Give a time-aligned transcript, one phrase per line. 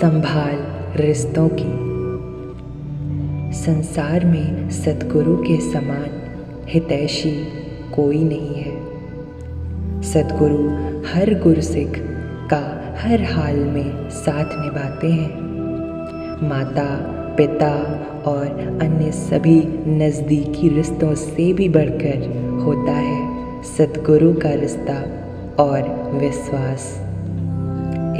[0.00, 0.56] संभाल
[0.96, 1.72] रिश्तों की।
[3.52, 6.06] संसार में सतगुरु के समान
[6.68, 7.48] हितैषी
[7.94, 8.72] कोई नहीं है।
[10.02, 10.68] सतगुरु
[11.08, 11.92] हर गुरसिख
[12.54, 15.34] का हर हाल में साथ निभाते हैं।
[16.48, 16.86] माता,
[17.36, 17.74] पिता
[18.26, 22.28] और अन्य सभी नज़दीकी रिश्तों से भी बढ़कर
[22.64, 25.02] होता है सतगुरु का रिश्ता
[25.62, 26.98] और विश्वास।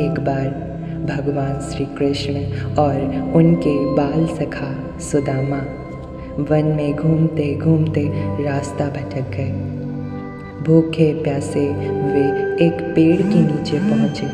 [0.01, 0.70] एक बार
[1.07, 2.35] भगवान श्री कृष्ण
[2.75, 5.63] और उनके बाल सखा सुदामा।
[6.43, 8.11] वन में घूमते घूमते
[8.45, 9.53] रास्ता भटक गए।
[10.67, 14.27] भूखे प्यासे वे एक पेड़ के नीचे पहुँचे।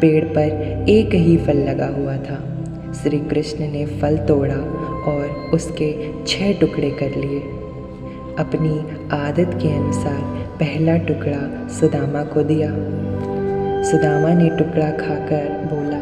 [0.00, 0.48] पेड़ पर
[0.88, 2.56] एक ही फल लगा हुआ था।
[3.02, 4.56] श्री कृष्ण ने फल तोड़ा
[5.12, 7.40] और उसके छह टुकड़े कर लिए।
[8.38, 8.78] अपनी
[9.16, 10.20] आदत के अनुसार
[10.60, 12.70] पहला टुकड़ा सुदामा को दिया।
[13.80, 15.98] सुदामा ने टुकड़ा खाकर बोला,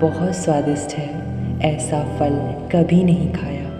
[0.00, 2.34] बहुत स्वादिष्ट है, ऐसा फल
[2.72, 3.70] कभी नहीं खाया।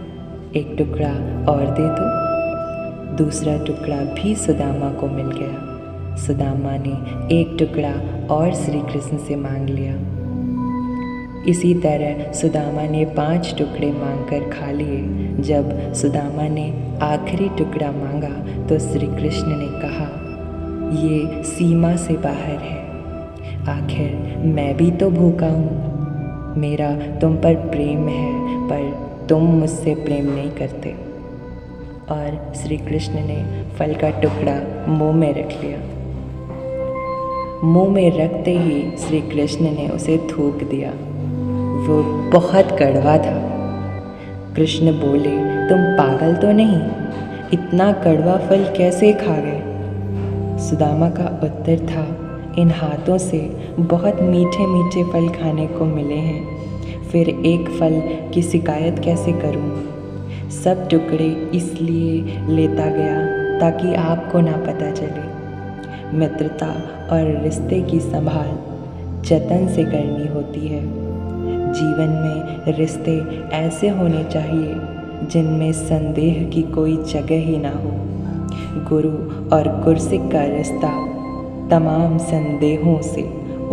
[0.57, 1.11] एक टुकड़ा
[1.53, 6.95] और दे दो। दूसरा टुकड़ा भी सुदामा को मिल गया। सुदामा ने
[7.35, 7.93] एक टुकड़ा
[8.35, 9.95] और श्री कृष्ण से मांग लिया।
[11.45, 16.67] इसी तरह सुदामा ने पाँच टुकड़े मांगकर खा लिए। जब सुदामा ने
[17.03, 18.35] आखिरी टुकड़ा मांगा
[18.67, 20.09] तो श्री कृष्ण ने कहा,
[21.03, 22.86] ये सीमा से बाहर है।
[23.69, 25.87] आखिर मैं भी तो भूखा हूँ।
[26.59, 28.33] मेरा तुम पर प्रेम है,
[28.69, 30.91] पर तुम मुझसे प्रेम नहीं करते।
[32.11, 35.79] और श्री कृष्ण ने फल का टुकड़ा मुँह में रख लिया।
[37.67, 40.91] मुँह में रखते ही श्री कृष्ण ने उसे थूक दिया।
[41.87, 43.57] वो बहुत कड़वा था।
[44.57, 45.37] कृष्ण बोले,
[45.69, 46.83] तुम पागल तो नहीं?
[47.53, 49.63] इतना कड़वा फल कैसे खा गए
[50.59, 52.16] सुदामा का उत्तर था
[52.59, 56.57] इन हाथों से बहुत मीठे मीठे फल खाने को मिले हैं।
[57.03, 58.03] फिर एक फल
[58.35, 59.83] की शिकायत कैसे करूँ?
[60.51, 65.37] सब टुकड़े इसलिए लेता गया ताकि आपको ना पता चले।
[66.17, 66.67] मित्रता
[67.13, 68.59] और रिश्ते की संभाल
[69.23, 70.81] जतन से करनी होती है।
[71.73, 73.19] जीवन में रिश्ते
[73.57, 74.75] ऐसे होने चाहिए
[75.31, 77.91] जिनमें संदेह की कोई जगह ही ना हो।
[78.89, 79.11] गुरु
[79.57, 81.06] और गुरसिक का रिश्ता
[81.71, 83.23] तमाम संदेहों से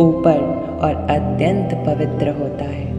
[0.00, 0.38] ऊपर
[0.82, 2.93] और अत्यंत पवित्र होता है।